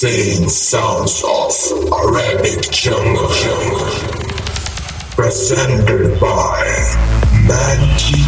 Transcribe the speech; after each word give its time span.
Singing 0.00 0.48
sounds 0.48 1.22
of 1.22 1.92
Arabic 1.92 2.70
jungle, 2.70 3.28
jungle. 3.34 3.86
presented 5.10 6.18
by 6.18 6.64
Magic 7.46 8.24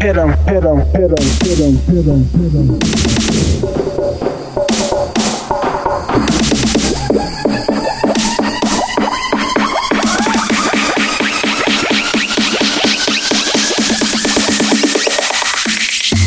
hit 0.00 0.16
him, 0.16 0.30
hit 0.48 0.64
him, 0.64 0.78
hit 0.78 1.10
him, 1.10 1.26
hit 1.42 1.58
him, 1.58 1.76
hit 1.76 2.06
him, 2.06 2.24
hit 2.24 2.52
him. 2.52 2.80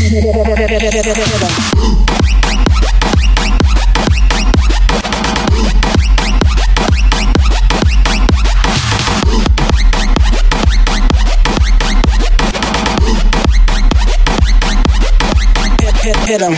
Hit 0.04 0.24
him, 0.24 0.46
hit 0.46 0.82
him, 0.84 1.06
hit 1.06 1.42
him. 1.42 1.73
hit 16.26 16.42
him. 16.42 16.54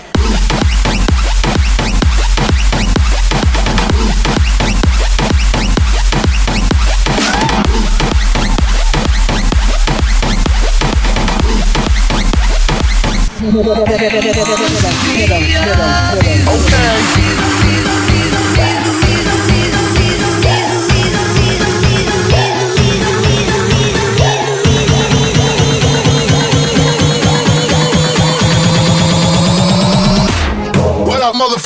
Okay. 16.47 18.04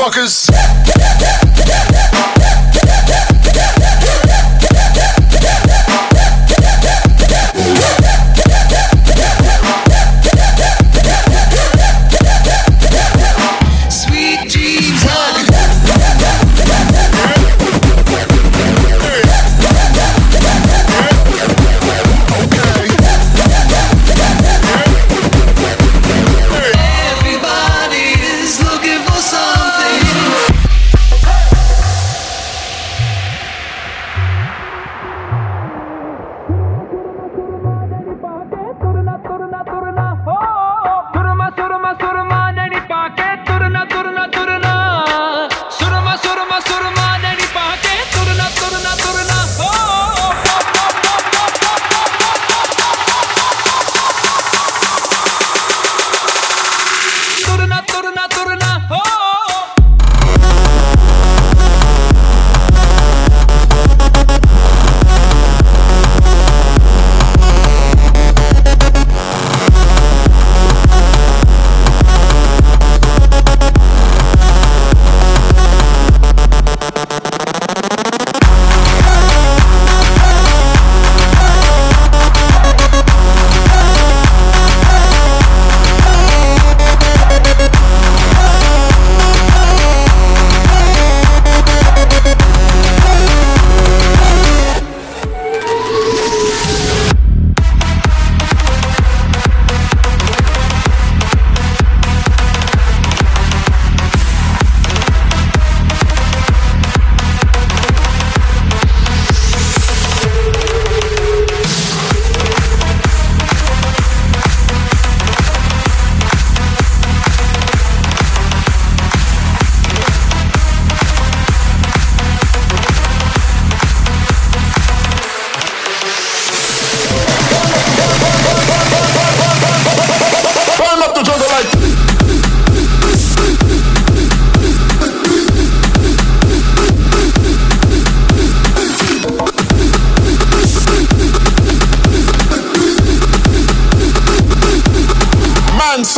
motherfuckers. 0.10 0.59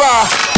Fire. 0.02 0.51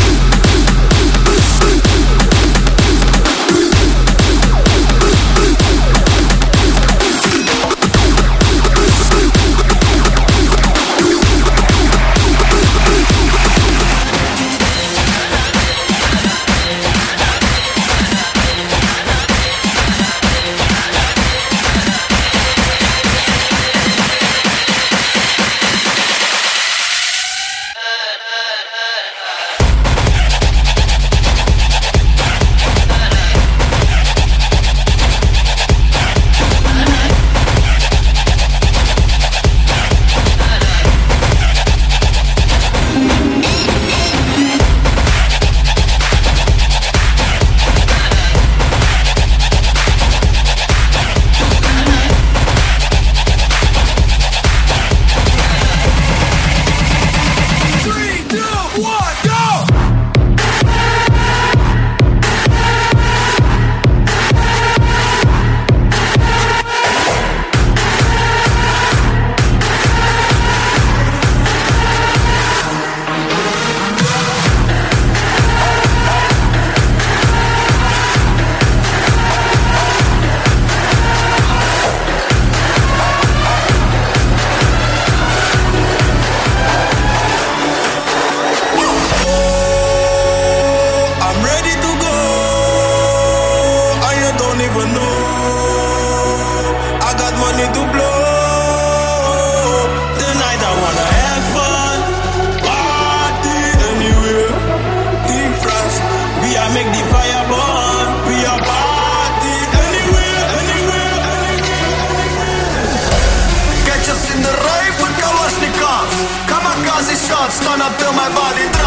Turn 117.64 117.82
up 117.82 117.98
till 117.98 118.12
my 118.14 118.28
body 118.36 118.83